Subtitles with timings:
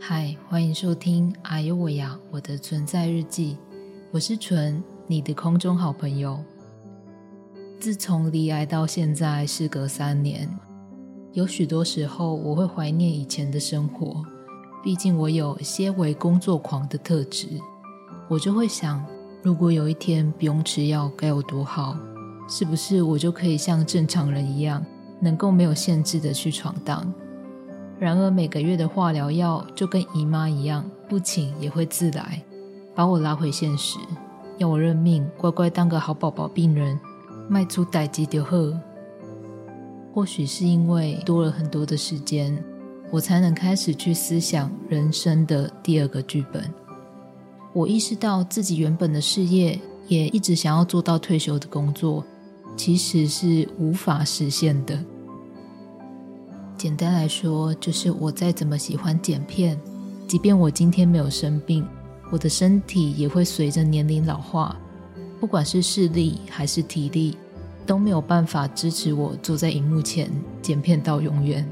[0.00, 3.56] 嗨，欢迎收听《哎呦我呀我的存在日记》，
[4.12, 6.38] 我是纯，你的空中好朋友。
[7.80, 10.48] 自从离癌到现在，事隔三年，
[11.32, 14.24] 有许多时候我会怀念以前的生活。
[14.82, 17.48] 毕竟我有些为工作狂的特质，
[18.28, 19.04] 我就会想，
[19.42, 21.96] 如果有一天不用吃药，该有多好？
[22.48, 24.82] 是不是我就可以像正常人一样，
[25.20, 27.12] 能够没有限制的去闯荡？
[27.98, 32.42] 然而每个月的化疗药就跟姨妈一样，不请也会自来，
[32.94, 33.98] 把我拉回现实，
[34.56, 36.98] 要我认命，乖乖当个好宝宝病人，
[37.48, 38.56] 迈出代级就好。
[40.14, 42.56] 或许是因为多了很多的时间，
[43.10, 46.62] 我才能开始去思想人生的第二个剧本。
[47.72, 52.24] 我意识到自己原本的事业，也一直想要做到退休的工作，
[52.76, 54.98] 其实是无法实现的。
[56.78, 59.76] 简单来说，就是我再怎么喜欢剪片，
[60.28, 61.84] 即便我今天没有生病，
[62.30, 64.76] 我的身体也会随着年龄老化，
[65.40, 67.36] 不管是视力还是体力，
[67.84, 70.30] 都没有办法支持我坐在荧幕前
[70.62, 71.68] 剪片到永远。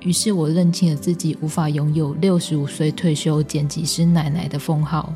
[0.00, 5.14] 于是我认清了自己无法拥有六十五岁退休剪辑师奶奶的封号，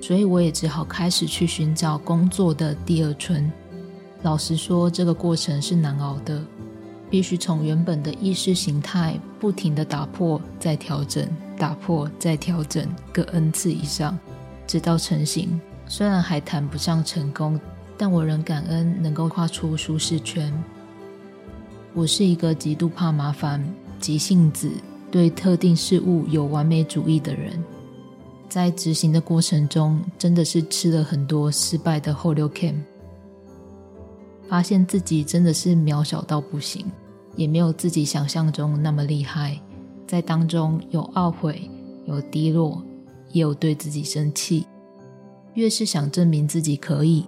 [0.00, 3.50] 所以我也只好开始去寻找工作的第二春。
[4.22, 6.40] 老实说，这个过程是难熬的。
[7.08, 11.26] 必须从原本的意识形态不停的打破、再调整、
[11.56, 14.18] 打破、再调整各 n 次以上，
[14.66, 15.60] 直到成型。
[15.86, 17.58] 虽然还谈不上成功，
[17.96, 20.52] 但我仍感恩能够跨出舒适圈。
[21.94, 23.64] 我是一个极度怕麻烦、
[24.00, 24.70] 急性子、
[25.10, 27.62] 对特定事物有完美主义的人，
[28.48, 32.74] 在执行的过程中，真的是吃了很多失败的后流 cam。
[34.48, 36.86] 发现自己真的是渺小到不行，
[37.34, 39.60] 也没有自己想象中那么厉害，
[40.06, 41.70] 在当中有懊悔，
[42.06, 42.82] 有低落，
[43.32, 44.66] 也有对自己生气。
[45.54, 47.26] 越是想证明自己可以，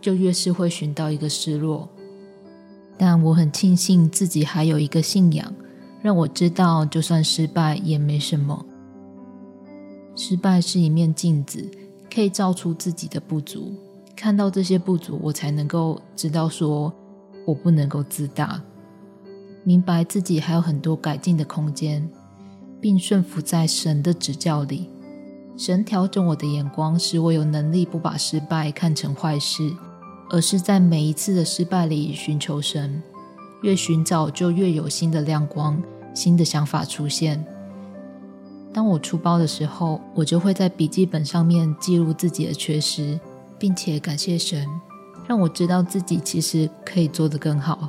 [0.00, 1.88] 就越是会寻到一个失落。
[2.96, 5.52] 但我很庆幸自己还有一个信仰，
[6.00, 8.64] 让我知道就算失败也没什么。
[10.14, 11.68] 失败是一面镜子，
[12.08, 13.74] 可以照出自己的不足。
[14.16, 16.92] 看到这些不足，我才能够知道，说
[17.46, 18.62] 我不能够自大，
[19.64, 22.08] 明白自己还有很多改进的空间，
[22.80, 24.88] 并顺服在神的指教里。
[25.56, 29.72] 神调整我的眼光，使我有能力不把失败看成坏事，
[30.30, 33.02] 而是在每一次的失败里寻求神。
[33.62, 35.82] 越寻找，就越有新的亮光、
[36.12, 37.44] 新的想法出现。
[38.72, 43.18] 当我出包的时候，我就会在笔记本上面记录自己的缺失。
[43.64, 44.68] 并且感谢神，
[45.26, 47.88] 让我知道自己其实可以做得更好。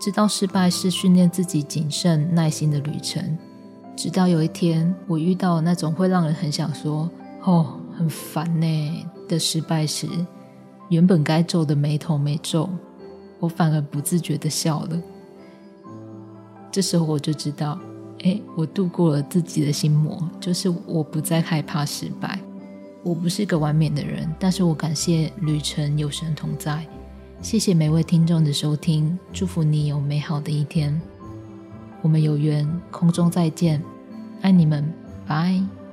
[0.00, 3.38] 知道失败是训练自己谨慎耐心的旅程。
[3.94, 7.08] 直到有一天，我遇到那种会让人很想说
[7.46, 10.08] “哦，很烦呢”的失败时，
[10.88, 12.68] 原本该皱的眉头没皱，
[13.38, 15.00] 我反而不自觉的笑了。
[16.72, 17.78] 这时候我就知道，
[18.24, 22.40] 哎，我度过了自己的心魔，就是我不再害怕失败。
[23.04, 26.84] 我不是一个完美的人，但是我感谢旅程有神同在。
[27.42, 30.98] 谢谢每位听众的收听，祝福你有美好的一天。
[32.00, 33.82] 我们有缘空中再见，
[34.40, 34.90] 爱你们，
[35.26, 35.83] 拜。